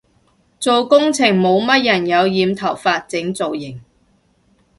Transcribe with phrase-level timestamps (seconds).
[0.59, 3.79] 做工程冇乜人有染頭髮整造型